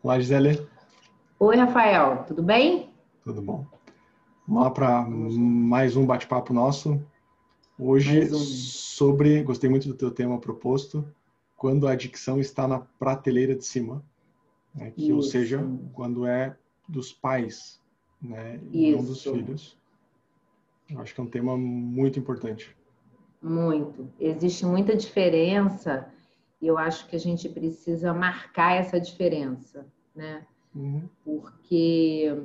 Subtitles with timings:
[0.00, 0.64] Olá, Gisele.
[1.40, 2.88] Oi, Rafael, tudo bem?
[3.24, 3.66] Tudo bom.
[4.46, 7.02] Vamos lá para mais um bate-papo nosso.
[7.76, 8.34] Hoje um.
[8.36, 11.04] sobre, gostei muito do teu tema proposto,
[11.56, 14.00] quando a adicção está na prateleira de cima,
[14.72, 14.92] né?
[14.92, 16.56] que, ou seja, quando é
[16.88, 17.80] dos pais,
[18.22, 19.76] né, e não dos filhos.
[20.88, 22.74] Eu acho que é um tema muito importante.
[23.42, 24.08] Muito.
[24.20, 26.08] Existe muita diferença
[26.60, 30.46] e eu acho que a gente precisa marcar essa diferença, né?
[30.74, 31.08] Uhum.
[31.24, 32.42] Porque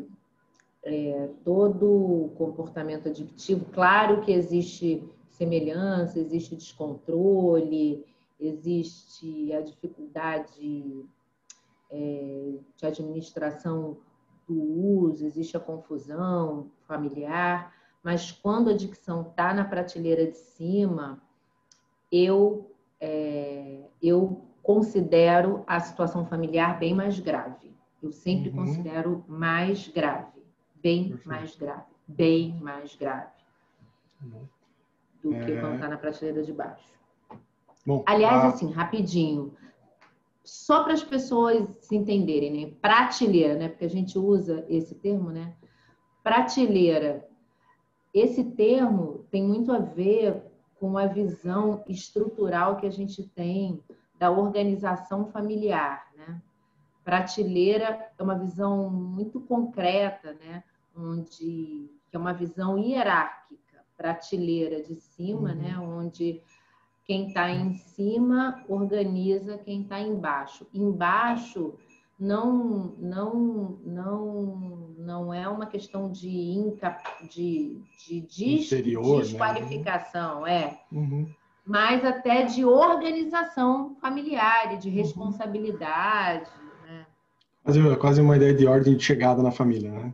[0.83, 8.05] é, todo comportamento adictivo, claro que existe semelhança, existe descontrole,
[8.39, 11.05] existe a dificuldade
[11.89, 13.97] é, de administração
[14.47, 21.21] do uso, existe a confusão familiar, mas quando a adicção está na prateleira de cima,
[22.11, 22.72] eu,
[23.05, 27.75] é, eu considero a situação familiar bem mais grave.
[28.02, 28.55] Eu sempre uhum.
[28.55, 30.41] considero mais grave,
[30.81, 31.27] bem Perfeito.
[31.27, 33.31] mais grave, bem mais grave
[34.23, 34.47] uhum.
[35.22, 35.45] do é...
[35.45, 36.94] que quando está na prateleira de baixo.
[37.86, 38.47] Bom, Aliás, a...
[38.47, 39.53] assim, rapidinho,
[40.42, 42.73] só para as pessoas se entenderem, né?
[42.81, 43.67] Prateleira, né?
[43.67, 45.53] Porque a gente usa esse termo, né?
[46.23, 47.27] Prateleira
[48.14, 50.44] esse termo tem muito a ver
[50.84, 53.81] com a visão estrutural que a gente tem
[54.20, 56.42] da organização familiar, né?
[57.06, 60.61] Prateleira é uma visão muito concreta, né?
[60.94, 65.78] Onde que é uma visão hierárquica, prateleira de cima, né?
[65.78, 65.88] uhum.
[65.88, 66.04] né?
[66.04, 66.42] Onde
[67.06, 70.67] quem está em cima organiza quem está embaixo.
[70.73, 71.76] Embaixo
[72.23, 76.97] não não não não é uma questão de inca,
[77.30, 79.23] de, de des, Interior, né?
[79.23, 80.63] desqualificação, né?
[80.63, 80.95] é.
[80.95, 81.30] Uhum.
[81.65, 84.95] Mas até de organização familiar e de uhum.
[84.95, 86.49] responsabilidade.
[86.49, 86.88] Uhum.
[86.88, 87.05] Né?
[87.63, 90.13] Quase, quase uma ideia de ordem de chegada na família, né?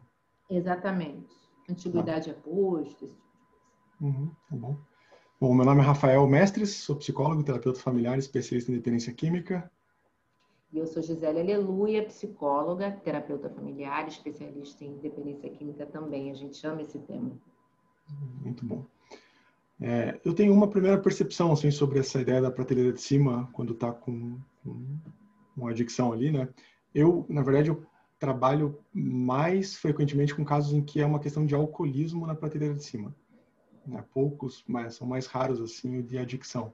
[0.50, 1.30] Exatamente.
[1.70, 2.34] Antiguidade ah.
[2.34, 4.18] é posto, esse tipo de coisa.
[4.20, 4.76] Uhum, tá bom.
[5.40, 9.72] Bom, meu nome é Rafael Mestres, sou psicólogo, terapeuta familiar, especialista em dependência química.
[10.72, 16.30] E eu sou Gisele Aleluia, psicóloga, terapeuta familiar, especialista em dependência química também.
[16.30, 17.32] A gente ama esse tema.
[18.44, 18.86] Muito bom.
[19.82, 23.74] É, eu tenho uma primeira percepção assim sobre essa ideia da prateleira de cima quando
[23.74, 24.86] está com, com,
[25.58, 26.48] uma adicção ali, né?
[26.94, 27.84] Eu, na verdade, eu
[28.20, 32.84] trabalho mais frequentemente com casos em que é uma questão de alcoolismo na prateleira de
[32.84, 33.16] cima.
[33.88, 34.04] Né?
[34.14, 36.72] Poucos, mas são mais raros assim o de adicção.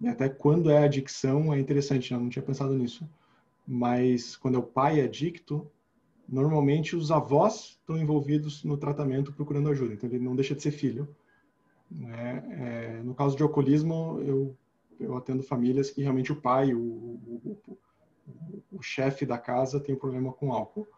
[0.00, 2.18] E até quando é adicção é interessante, né?
[2.18, 3.08] eu não tinha pensado nisso
[3.72, 5.70] mas quando é o pai adicto,
[6.28, 10.72] normalmente os avós estão envolvidos no tratamento procurando ajuda, então ele não deixa de ser
[10.72, 11.08] filho.
[11.88, 12.98] Né?
[12.98, 14.56] É, no caso de alcoolismo, eu,
[14.98, 17.78] eu atendo famílias que realmente o pai, o, o, o,
[18.72, 20.88] o chefe da casa tem um problema com álcool.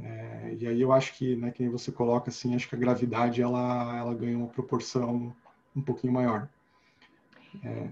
[0.00, 3.42] É, e aí eu acho que, né, que você coloca assim, acho que a gravidade
[3.42, 5.34] ela, ela ganha uma proporção
[5.74, 6.48] um pouquinho maior.
[7.64, 7.88] É,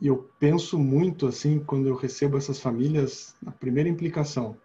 [0.00, 4.56] e eu penso muito assim quando eu recebo essas famílias, a primeira implicação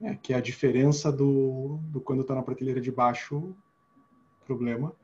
[0.00, 3.54] é que é a diferença do, do quando está na prateleira de baixo
[4.46, 4.94] problema,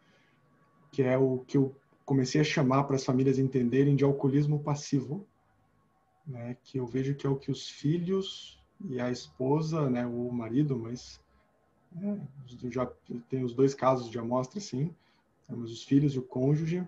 [0.91, 5.27] que é o que eu comecei a chamar para as famílias entenderem de alcoolismo passivo,
[6.27, 10.31] né, que eu vejo que é o que os filhos e a esposa, né, o
[10.31, 11.21] marido, mas
[12.00, 12.16] é,
[12.71, 12.87] já
[13.28, 14.94] tem os dois casos de amostra, sim,
[15.47, 16.87] temos os filhos e o cônjuge,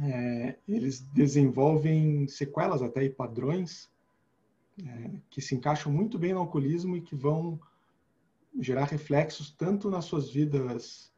[0.00, 3.90] é, eles desenvolvem sequelas até e padrões
[4.82, 7.60] é, que se encaixam muito bem no alcoolismo e que vão
[8.58, 11.12] gerar reflexos tanto nas suas vidas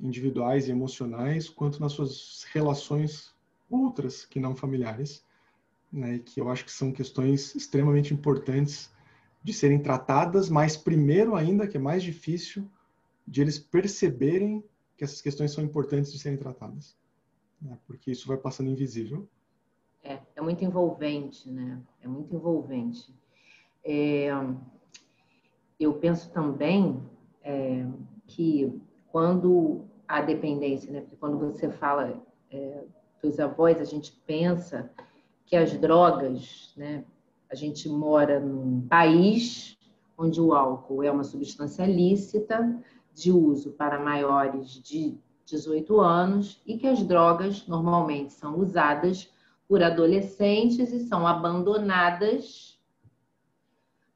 [0.00, 3.34] individuais e emocionais quanto nas suas relações
[3.70, 5.24] outras que não familiares,
[5.92, 8.92] né, que eu acho que são questões extremamente importantes
[9.42, 12.68] de serem tratadas, mas primeiro ainda que é mais difícil
[13.26, 14.62] de eles perceberem
[14.96, 16.96] que essas questões são importantes de serem tratadas
[17.60, 17.78] né?
[17.86, 19.28] porque isso vai passando invisível.
[20.02, 21.80] É, é muito envolvente, né?
[22.00, 23.12] É muito envolvente.
[23.84, 24.28] É,
[25.78, 27.02] eu penso também
[27.42, 27.86] é,
[28.26, 28.80] que
[29.10, 31.00] quando a dependência, né?
[31.00, 32.84] Porque quando você fala é,
[33.22, 34.90] dos avós, a gente pensa
[35.44, 37.04] que as drogas, né?
[37.50, 39.76] A gente mora num país
[40.18, 42.82] onde o álcool é uma substância lícita
[43.14, 45.16] de uso para maiores de
[45.46, 49.32] 18 anos e que as drogas normalmente são usadas
[49.68, 52.78] por adolescentes e são abandonadas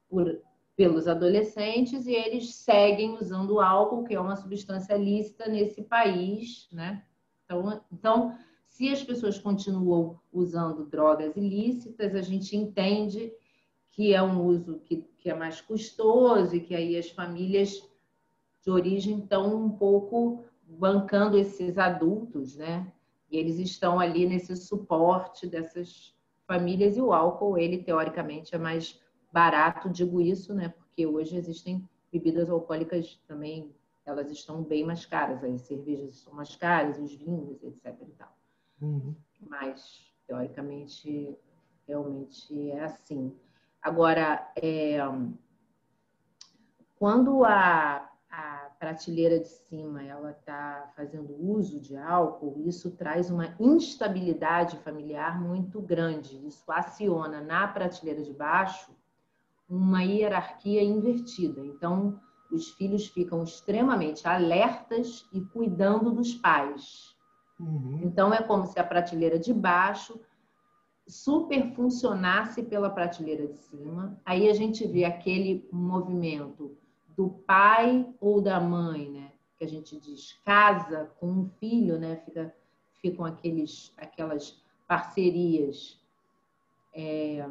[0.09, 0.41] por,
[0.75, 7.03] pelos adolescentes e eles seguem usando álcool, que é uma substância lícita nesse país, né?
[7.45, 8.37] Então, então,
[8.67, 13.33] se as pessoas continuam usando drogas ilícitas, a gente entende
[13.91, 17.83] que é um uso que, que é mais custoso e que aí as famílias
[18.63, 20.45] de origem estão um pouco
[20.77, 22.91] bancando esses adultos, né?
[23.29, 26.15] E eles estão ali nesse suporte dessas
[26.45, 28.99] famílias e o álcool, ele teoricamente é mais
[29.31, 30.69] barato, digo isso, né?
[30.69, 33.73] Porque hoje existem bebidas alcoólicas também,
[34.05, 37.95] elas estão bem mais caras, as cervejas são mais caras, os vinhos, etc.
[38.01, 38.35] E tal.
[38.81, 39.15] Uhum.
[39.47, 41.37] Mas teoricamente,
[41.87, 43.33] realmente é assim.
[43.81, 44.97] Agora, é,
[46.95, 48.10] quando a, a
[48.81, 55.79] prateleira de cima ela está fazendo uso de álcool, isso traz uma instabilidade familiar muito
[55.79, 56.43] grande.
[56.47, 58.91] Isso aciona na prateleira de baixo
[59.69, 61.63] uma hierarquia invertida.
[61.63, 62.19] Então,
[62.51, 67.15] os filhos ficam extremamente alertas e cuidando dos pais.
[67.59, 67.99] Uhum.
[68.01, 70.19] Então, é como se a prateleira de baixo
[71.07, 74.19] super funcionasse pela prateleira de cima.
[74.25, 76.80] Aí a gente vê aquele movimento
[77.15, 79.31] do pai ou da mãe, né?
[79.57, 82.17] Que a gente diz casa com um filho, né?
[82.17, 82.53] Fica,
[83.01, 85.99] ficam aqueles, aquelas parcerias
[86.93, 87.47] é,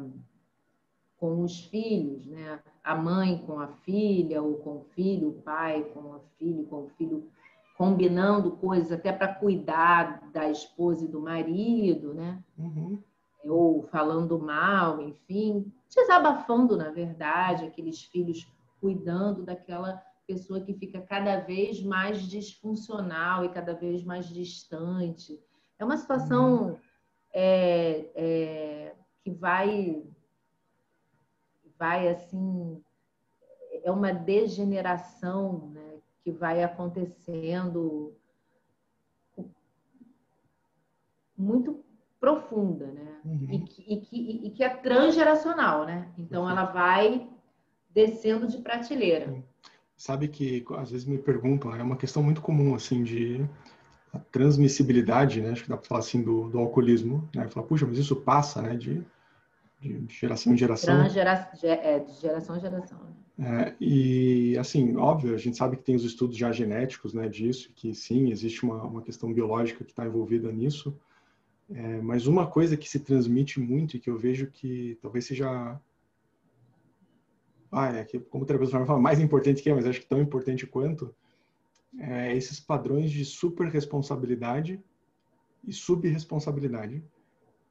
[1.17, 2.59] com os filhos, né?
[2.83, 6.83] A mãe com a filha ou com o filho, o pai com a filha, com
[6.83, 7.29] o filho
[7.77, 12.43] combinando coisas até para cuidar da esposa e do marido, né?
[12.57, 13.01] Uhum
[13.43, 18.47] ou falando mal, enfim, desabafando, na verdade, aqueles filhos
[18.81, 25.39] cuidando daquela pessoa que fica cada vez mais disfuncional e cada vez mais distante.
[25.77, 26.77] É uma situação uhum.
[27.33, 30.03] é, é, que vai,
[31.77, 32.83] vai assim,
[33.83, 38.15] é uma degeneração né, que vai acontecendo
[41.37, 41.83] muito
[42.19, 43.19] profunda, né?
[43.25, 43.47] Uhum.
[43.49, 46.13] E, que, e, que, e, que, é transgeracional, né?
[46.15, 47.27] Então ela vai
[47.93, 49.43] descendo de prateleira.
[49.95, 53.45] Sabe que às vezes me perguntam, é uma questão muito comum assim de
[54.13, 55.51] a transmissibilidade, né?
[55.51, 57.47] Acho que dá para falar assim do, do alcoolismo, né?
[57.47, 58.75] Falar, puxa, mas isso passa, né?
[58.75, 59.05] De,
[59.79, 61.01] de geração em geração.
[61.63, 62.99] É, de geração em geração.
[63.39, 67.27] É, e assim, óbvio, a gente sabe que tem os estudos já genéticos, né?
[67.29, 70.95] Disso, que sim, existe uma, uma questão biológica que está envolvida nisso.
[71.73, 75.79] É, mas uma coisa que se transmite muito e que eu vejo que talvez seja.
[77.71, 80.19] Ah, é que, como o terapeuta fala, mais importante que é, mas acho que tão
[80.19, 81.15] importante quanto,
[81.97, 84.79] é esses padrões de super responsabilidade
[85.65, 87.03] e subresponsabilidade.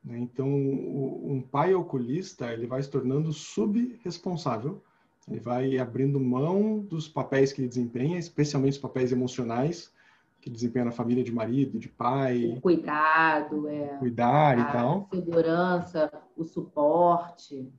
[0.02, 0.18] Né?
[0.18, 4.82] Então, um pai alcoolista ele vai se tornando subresponsável,
[5.28, 9.92] ele vai abrindo mão dos papéis que ele desempenha, especialmente os papéis emocionais,
[10.40, 12.54] que desempenha na família de marido, de pai.
[12.56, 13.98] O cuidado, é.
[13.98, 15.08] Cuidar e tal.
[15.12, 17.70] A segurança, o suporte.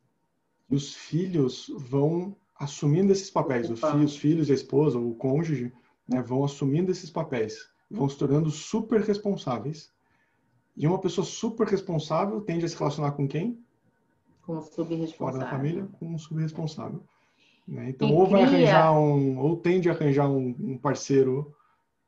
[0.72, 3.70] E os filhos vão assumindo esses papéis.
[3.70, 5.72] Os filhos, os filhos, a esposa, o cônjuge,
[6.08, 7.70] né, vão assumindo esses papéis.
[7.90, 9.92] Vão se tornando super responsáveis.
[10.78, 13.60] E uma pessoa super responsável tende a se relacionar com quem?
[14.46, 15.18] Com o subresponsável.
[15.18, 17.04] Fora da família, com um subresponsável.
[17.68, 17.90] Né?
[17.90, 21.54] Então, e ou vai arranjar um, ou tende a arranjar um, um parceiro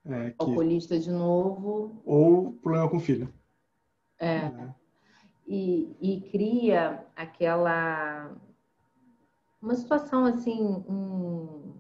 [0.06, 0.36] é, que...
[0.40, 2.02] Alcoolista de novo.
[2.06, 3.32] Ou problema com filho.
[4.20, 4.38] É.
[4.38, 4.74] é.
[5.48, 8.32] E, e cria aquela.
[9.64, 10.62] Uma situação assim.
[10.88, 11.74] Um...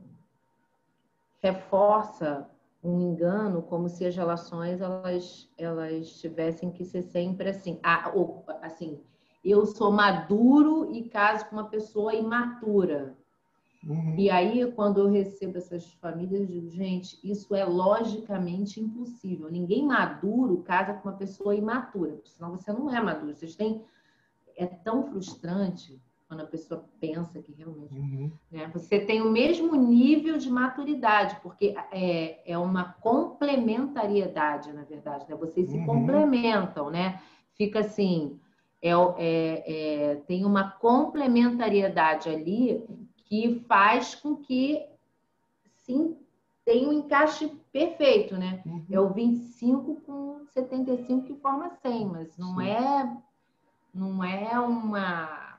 [1.41, 2.49] Reforça
[2.81, 8.43] um engano como se as relações elas elas tivessem que ser sempre assim ah, ou,
[8.61, 8.99] assim
[9.43, 13.15] eu sou maduro e caso com uma pessoa imatura
[13.85, 14.15] Uhum.
[14.17, 19.51] E aí, quando eu recebo essas famílias, eu digo, gente, isso é logicamente impossível.
[19.51, 23.35] Ninguém maduro casa com uma pessoa imatura, senão você não é maduro.
[23.35, 23.83] Vocês têm.
[24.55, 25.99] É tão frustrante
[26.33, 27.95] quando a pessoa pensa que realmente.
[27.95, 28.31] Uhum.
[28.51, 28.69] Né?
[28.73, 35.25] Você tem o mesmo nível de maturidade, porque é, é uma complementariedade, na verdade.
[35.29, 35.35] Né?
[35.35, 35.85] Vocês se uhum.
[35.85, 37.21] complementam, né?
[37.53, 38.39] Fica assim.
[38.81, 42.83] É, é, é, tem uma complementariedade ali
[43.15, 44.85] que faz com que,
[45.77, 46.17] sim,
[46.65, 48.61] tenha um encaixe perfeito, né?
[48.65, 48.85] Uhum.
[48.91, 52.67] É o 25 com 75 que forma 100, mas não sim.
[52.67, 53.17] é
[53.93, 55.52] não é uma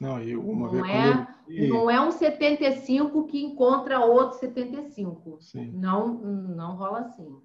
[0.00, 1.28] não, e uma não é
[1.68, 5.38] não é um 75 que encontra outro 75.
[5.40, 5.72] Sim.
[5.72, 7.36] Não não rola assim.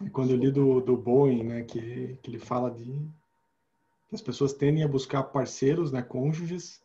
[0.00, 2.84] E quando eu li do, do Boeing, né, que, que ele fala de
[4.08, 6.80] que as pessoas tendem a buscar parceiros, né, cônjuges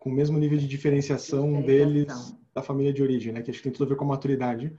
[0.00, 3.42] com o mesmo nível de diferenciação, diferenciação, deles da família de origem, né?
[3.42, 4.76] Que acho que tem tudo a ver com a maturidade.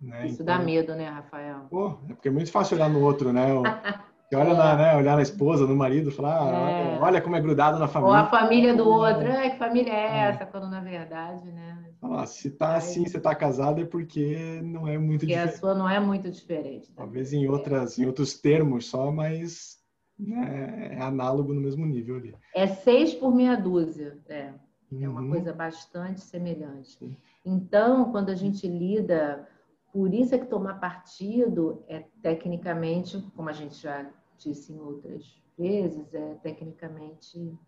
[0.00, 0.26] Né?
[0.26, 1.66] Isso então, dá medo, né, Rafael?
[1.70, 3.46] Pô, é porque é muito fácil olhar no outro, né?
[4.28, 6.98] Você olha na, né, olhar na esposa, no marido, falar, ah, é.
[6.98, 8.12] olha como é grudado na família.
[8.12, 10.18] Ou a família do outro, é, que família é, é.
[10.28, 10.44] essa?
[10.44, 11.84] Quando na verdade, né?
[12.02, 15.54] Ah, se tá assim, você tá casado é porque não é muito porque diferente.
[15.54, 16.88] a sua não é muito diferente.
[16.88, 17.02] Tá?
[17.02, 19.76] Talvez em outras, em outros termos só, mas
[20.18, 22.34] né, é análogo no mesmo nível ali.
[22.54, 24.52] É seis por meia dúzia, é.
[25.00, 25.30] É uma uhum.
[25.30, 27.18] coisa bastante semelhante.
[27.44, 29.46] Então, quando a gente lida,
[29.96, 35.42] por isso é que tomar partido é tecnicamente, como a gente já disse em outras
[35.56, 37.58] vezes, é tecnicamente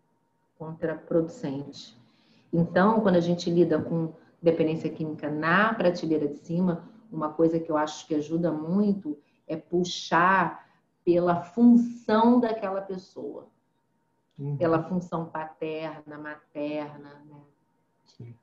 [0.58, 1.96] contraproducente.
[2.52, 7.72] Então, quando a gente lida com dependência química na prateleira de cima, uma coisa que
[7.72, 10.68] eu acho que ajuda muito é puxar
[11.02, 13.48] pela função daquela pessoa,
[14.38, 14.54] uhum.
[14.58, 17.40] pela função paterna, materna, né?
[18.04, 18.34] Sim.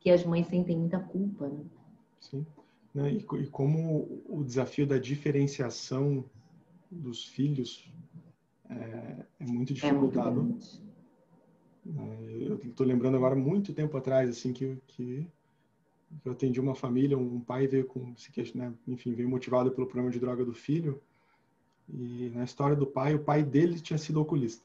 [0.00, 1.62] Que as mães sentem muita culpa, né?
[2.18, 2.46] Sim.
[2.96, 6.24] Né, e, e como o desafio da diferenciação
[6.90, 7.92] dos filhos
[8.70, 10.40] é, é muito dificultado.
[10.40, 10.86] É muito
[11.94, 15.28] é, eu estou lembrando agora muito tempo atrás assim que, que
[16.24, 18.14] eu atendi uma família, um pai veio com
[18.54, 20.98] né, enfim veio motivado pelo problema de droga do filho.
[21.92, 24.64] E na história do pai o pai dele tinha sido oculista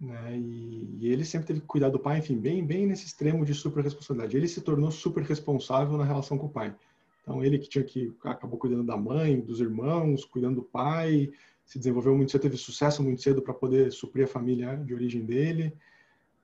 [0.00, 3.46] né, e, e, ele sempre teve que cuidar do pai enfim bem bem nesse extremo
[3.46, 6.74] de super responsabilidade ele se tornou super responsável na relação com o pai
[7.22, 11.32] então ele que tinha que acabou cuidando da mãe dos irmãos cuidando do pai
[11.64, 15.24] se desenvolveu muito cedo teve sucesso muito cedo para poder suprir a família de origem
[15.24, 15.72] dele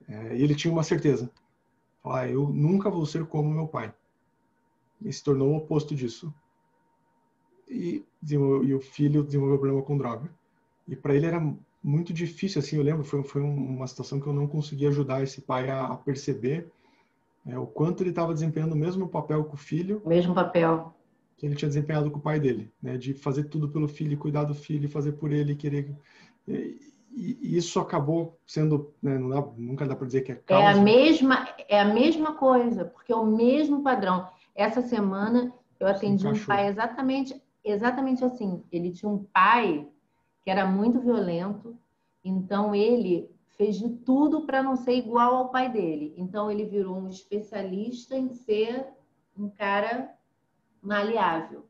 [0.09, 1.31] é, e ele tinha uma certeza.
[2.03, 3.93] Ah, eu nunca vou ser como meu pai.
[5.03, 6.33] E se tornou o oposto disso.
[7.69, 10.31] E, e o filho desenvolveu problema com droga.
[10.87, 11.55] E para ele era
[11.85, 15.43] muito difícil, assim, eu lembro, foi, foi uma situação que eu não conseguia ajudar esse
[15.43, 16.71] pai a, a perceber
[17.49, 20.03] é, o quanto ele estava desempenhando o mesmo papel com o filho.
[20.05, 20.95] O mesmo papel.
[21.37, 22.97] Que ele tinha desempenhado com o pai dele, né?
[22.97, 25.95] De fazer tudo pelo filho, cuidar do filho, fazer por ele, querer
[27.19, 30.65] e isso acabou sendo, né, dá, nunca dá para dizer que é causa.
[30.65, 34.29] É a mesma, é a mesma coisa, porque é o mesmo padrão.
[34.55, 38.63] Essa semana eu atendi um pai exatamente, exatamente assim.
[38.71, 39.89] Ele tinha um pai
[40.45, 41.77] que era muito violento,
[42.25, 43.29] então ele
[43.59, 46.15] fez de tudo para não ser igual ao pai dele.
[46.17, 48.87] Então ele virou um especialista em ser
[49.37, 50.17] um cara
[50.81, 51.65] maleável.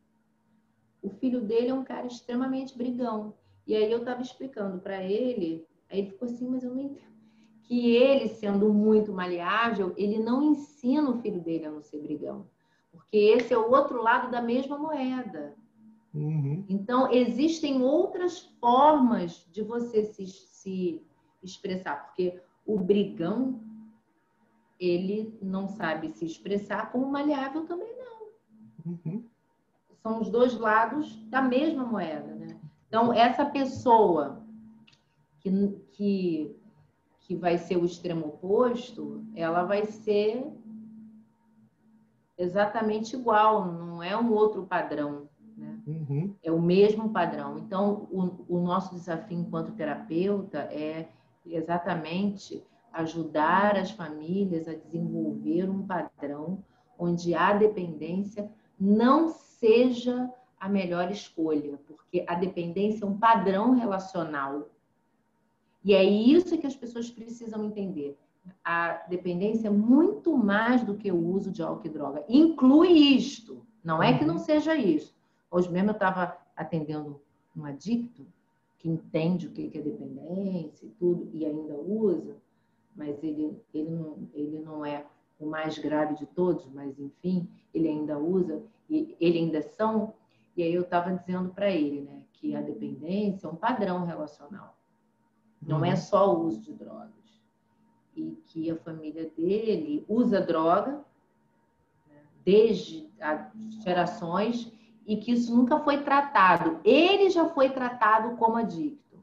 [1.02, 3.34] O filho dele é um cara extremamente brigão.
[3.66, 7.08] E aí eu estava explicando para ele, aí ele ficou assim, mas eu não entendo.
[7.62, 12.46] Que ele, sendo muito maleável, ele não ensina o filho dele a não ser brigão.
[12.90, 15.54] Porque esse é o outro lado da mesma moeda.
[16.14, 16.64] Uhum.
[16.68, 21.06] Então, existem outras formas de você se, se
[21.48, 22.06] expressar.
[22.06, 23.60] Porque o brigão,
[24.78, 28.92] ele não sabe se expressar, como o maleável também não.
[28.92, 29.24] Uhum.
[30.02, 32.58] São os dois lados da mesma moeda, né?
[32.86, 34.42] Então, essa pessoa
[35.40, 35.50] que,
[35.92, 36.56] que,
[37.20, 40.46] que vai ser o extremo oposto, ela vai ser
[42.36, 45.28] exatamente igual, não é um outro padrão.
[45.56, 45.78] Né?
[45.86, 46.34] Uhum.
[46.42, 47.58] É o mesmo padrão.
[47.58, 51.08] Então, o, o nosso desafio enquanto terapeuta é
[51.54, 56.62] exatamente ajudar as famílias a desenvolver um padrão
[56.98, 64.68] onde a dependência não seja a melhor escolha, porque a dependência é um padrão relacional.
[65.84, 68.18] E é isso que as pessoas precisam entender.
[68.64, 72.24] A dependência é muito mais do que o uso de álcool e droga.
[72.28, 73.64] Inclui isto.
[73.84, 74.40] Não é que não uhum.
[74.40, 75.16] seja isso.
[75.50, 77.20] Hoje mesmo eu estava atendendo
[77.56, 78.26] um adicto
[78.78, 82.36] que entende o que é dependência e tudo, e ainda usa,
[82.94, 85.04] mas ele, ele, não, ele não é
[85.38, 90.14] o mais grave de todos, mas enfim, ele ainda usa, e ele ainda são
[90.58, 94.76] e aí eu estava dizendo para ele, né, que a dependência é um padrão relacional.
[95.62, 95.94] Não é uhum.
[95.94, 97.12] é só o uso de drogas.
[98.16, 101.04] E que a família dele usa droga
[102.08, 103.08] né, desde
[103.84, 104.72] gerações
[105.08, 106.80] e que isso nunca foi tratado.
[106.84, 109.18] Ele já foi tratado como adicto.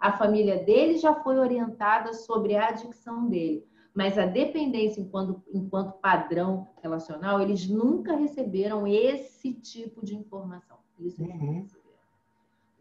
[0.00, 3.62] A família dele já foi orientada sobre a adicção dele.
[3.94, 10.78] Mas a dependência enquanto, enquanto padrão relacional, eles nunca receberam esse tipo de informação.
[10.98, 11.60] Isso eles uhum.
[11.60, 11.86] receberam.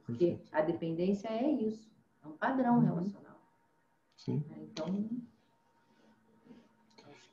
[0.05, 1.91] Porque a dependência é isso,
[2.23, 2.85] é um padrão uhum.
[2.85, 3.35] relacional.
[4.15, 4.43] Sim.
[4.49, 4.57] Né?
[4.61, 5.09] Então.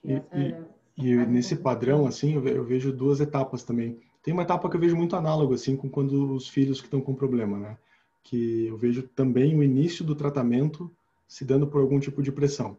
[0.05, 0.65] E, é
[0.97, 4.01] e, e nesse padrão, assim, eu vejo duas etapas também.
[4.23, 7.01] Tem uma etapa que eu vejo muito análogo, assim, com quando os filhos que estão
[7.01, 7.79] com problema, né?
[8.23, 10.91] Que eu vejo também o início do tratamento
[11.27, 12.77] se dando por algum tipo de pressão.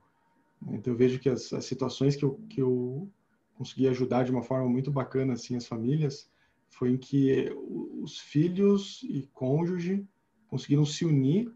[0.70, 3.10] Então eu vejo que as, as situações que eu, que eu
[3.58, 6.30] consegui ajudar de uma forma muito bacana, assim, as famílias,
[6.70, 7.54] foi em que
[8.02, 10.06] os filhos e cônjuge
[10.48, 11.52] conseguiram se unir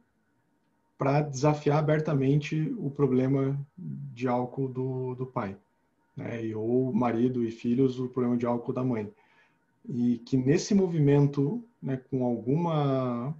[0.97, 5.57] para desafiar abertamente o problema de álcool do, do pai,
[6.15, 6.45] né?
[6.45, 9.11] E, ou marido e filhos o problema de álcool da mãe.
[9.89, 13.35] E que nesse movimento, né, com alguma,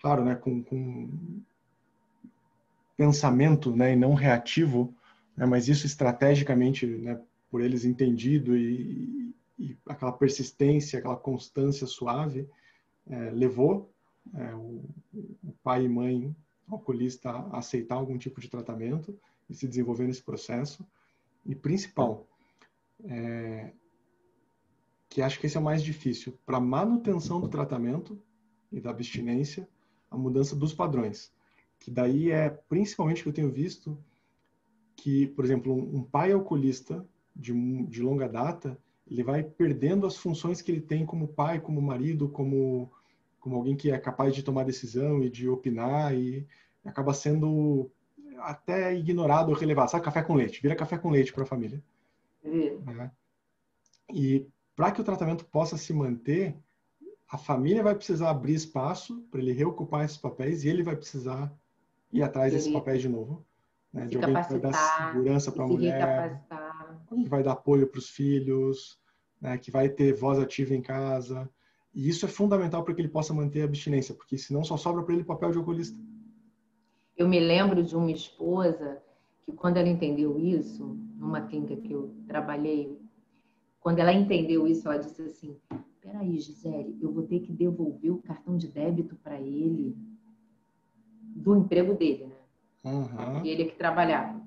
[0.00, 1.42] claro, né, com, com
[2.96, 4.92] pensamento, né, e não reativo,
[5.36, 12.48] né, mas isso estrategicamente, né, por eles entendido e, e aquela persistência, aquela constância suave,
[13.08, 13.90] é, levou
[14.34, 16.34] é, o, o pai e mãe
[16.68, 20.86] alcoolista a aceitar algum tipo de tratamento e se desenvolver nesse processo.
[21.44, 22.26] E principal,
[23.04, 23.72] é,
[25.10, 28.16] que acho que esse é o mais difícil, para manutenção do tratamento
[28.70, 29.68] e da abstinência,
[30.08, 31.32] a mudança dos padrões.
[31.80, 33.98] Que daí é principalmente que eu tenho visto
[34.94, 37.52] que, por exemplo, um pai alcoolista de,
[37.86, 38.78] de longa data,
[39.10, 42.90] ele vai perdendo as funções que ele tem como pai, como marido, como
[43.40, 46.46] como alguém que é capaz de tomar decisão e de opinar e
[46.84, 47.90] acaba sendo
[48.38, 49.90] até ignorado ou relevado.
[49.90, 51.82] Sabe, café com leite, vira café com leite para a família.
[52.84, 53.10] Né?
[54.12, 54.46] E
[54.80, 56.56] para que o tratamento possa se manter,
[57.30, 61.52] a família vai precisar abrir espaço para ele reocupar esses papéis e ele vai precisar
[62.10, 63.44] ir atrás desses papéis de novo.
[63.92, 64.06] Né?
[64.06, 66.42] De alguém que vai dar segurança para a mulher,
[67.10, 68.98] que vai dar apoio para os filhos,
[69.38, 69.58] né?
[69.58, 71.46] que vai ter voz ativa em casa.
[71.94, 75.02] E isso é fundamental para que ele possa manter a abstinência, porque senão só sobra
[75.02, 75.98] para ele papel de alcoolista.
[77.18, 79.02] Eu me lembro de uma esposa
[79.44, 82.98] que, quando ela entendeu isso, numa clínica que eu trabalhei,
[83.80, 85.56] quando ela entendeu isso, ela disse assim:
[86.00, 89.96] Peraí, Gisele, eu vou ter que devolver o cartão de débito para ele
[91.22, 92.36] do emprego dele, né?
[92.84, 93.44] Uhum.
[93.44, 94.40] E ele é que trabalhava.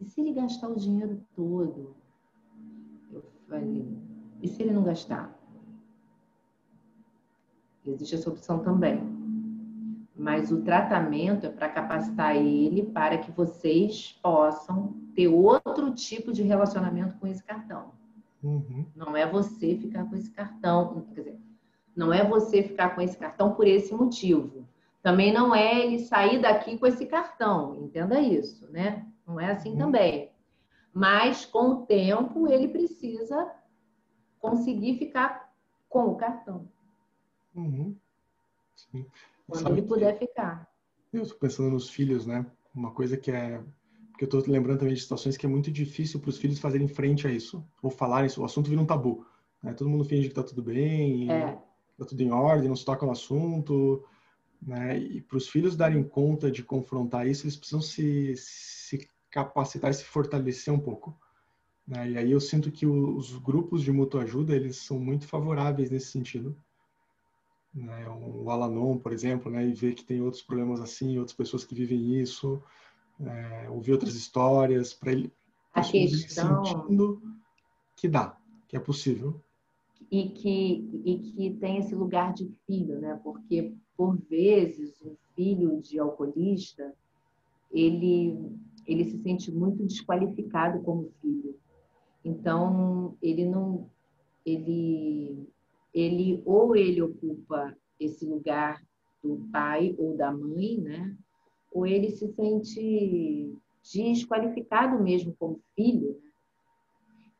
[0.00, 1.94] E se ele gastar o dinheiro todo?
[3.12, 3.86] Eu falei:
[4.40, 5.38] E se ele não gastar?
[7.84, 9.21] Existe essa opção também.
[10.22, 16.44] Mas o tratamento é para capacitar ele para que vocês possam ter outro tipo de
[16.44, 17.90] relacionamento com esse cartão.
[18.40, 18.86] Uhum.
[18.94, 21.40] Não é você ficar com esse cartão, quer dizer,
[21.96, 24.64] não é você ficar com esse cartão por esse motivo.
[25.02, 29.04] Também não é ele sair daqui com esse cartão, entenda isso, né?
[29.26, 29.78] Não é assim uhum.
[29.78, 30.30] também.
[30.94, 33.50] Mas com o tempo ele precisa
[34.38, 35.52] conseguir ficar
[35.88, 36.68] com o cartão.
[37.56, 37.96] Uhum.
[38.76, 39.04] Sim.
[39.46, 40.68] Quando Sabe ele puder ficar.
[41.12, 42.46] Eu estou pensando nos filhos, né?
[42.74, 43.62] Uma coisa que é.
[44.10, 46.88] Porque eu estou lembrando também de situações que é muito difícil para os filhos fazerem
[46.88, 48.42] frente a isso, ou falarem isso.
[48.42, 49.26] O assunto vira um tabu.
[49.62, 49.72] Né?
[49.72, 51.58] Todo mundo finge que está tudo bem, é.
[51.92, 54.04] está tudo em ordem, não se toca no assunto.
[54.60, 54.98] Né?
[54.98, 59.94] E para os filhos darem conta de confrontar isso, eles precisam se, se capacitar e
[59.94, 61.18] se fortalecer um pouco.
[61.86, 62.10] Né?
[62.10, 66.06] E aí eu sinto que os grupos de mútua ajuda, eles são muito favoráveis nesse
[66.06, 66.56] sentido
[67.74, 71.64] né, o Alanon, por exemplo, né, e ver que tem outros problemas assim, outras pessoas
[71.64, 72.62] que vivem isso,
[73.20, 75.32] é, ouvir outras histórias, para ele
[75.72, 77.22] a questão sentindo
[77.96, 78.36] que dá,
[78.68, 79.40] que é possível.
[80.10, 83.18] E que, e que tem esse lugar de filho, né?
[83.24, 86.92] Porque, por vezes, um filho de alcoolista,
[87.70, 88.36] ele,
[88.86, 91.56] ele se sente muito desqualificado como filho.
[92.22, 93.88] Então, ele não...
[94.44, 95.48] Ele,
[95.94, 98.82] ele ou ele ocupa esse lugar
[99.22, 101.16] do pai ou da mãe, né?
[101.72, 106.20] Ou ele se sente desqualificado mesmo como filho.
[106.22, 106.30] Né?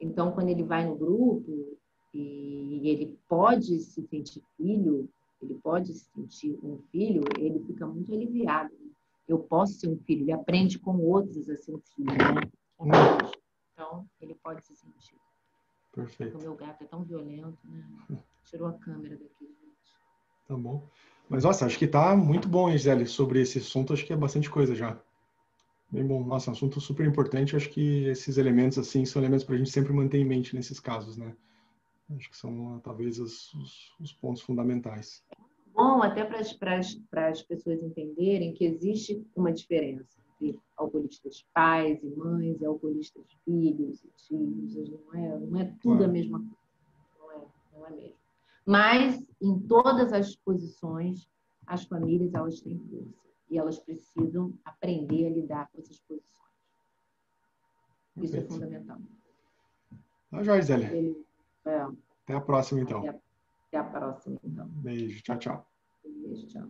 [0.00, 1.78] Então, quando ele vai no grupo
[2.14, 5.08] e ele pode se sentir filho,
[5.40, 8.72] ele pode se sentir um filho, ele fica muito aliviado.
[8.74, 8.90] Né?
[9.28, 12.50] Eu posso ser um filho, ele aprende com outros a ser um filho, né?
[13.72, 15.16] Então, ele pode se sentir.
[15.92, 16.38] Perfeito.
[16.38, 17.86] O meu gato é tão violento, né?
[18.44, 19.94] Tirou a câmera daqui, gente.
[20.46, 20.88] Tá bom.
[21.28, 23.92] Mas, nossa, acho que tá muito bom, Gisele, sobre esse assunto.
[23.92, 25.00] Acho que é bastante coisa já.
[25.90, 26.22] Bem bom.
[26.24, 27.56] Nossa, um assunto super importante.
[27.56, 30.80] Acho que esses elementos, assim, são elementos para a gente sempre manter em mente nesses
[30.80, 31.34] casos, né?
[32.16, 35.22] Acho que são, talvez, os, os, os pontos fundamentais.
[35.74, 42.60] Bom, até para as pessoas entenderem que existe uma diferença entre alcoolistas pais e mães
[42.60, 44.90] e alcoolistas filhos e tios.
[44.90, 46.56] Não é, não é tudo a mesma coisa.
[47.18, 48.21] Não é, não é mesmo.
[48.64, 51.28] Mas, em todas as posições,
[51.66, 56.32] as famílias elas têm força e elas precisam aprender a lidar com essas posições.
[58.16, 58.98] Isso é fundamental.
[60.30, 61.82] Tá, Joyce É.
[62.24, 62.98] Até a próxima, então.
[63.00, 63.20] Até a,
[63.68, 64.66] até a próxima, então.
[64.68, 65.22] Beijo.
[65.22, 65.66] Tchau, tchau.
[66.04, 66.68] Beijo, tchau.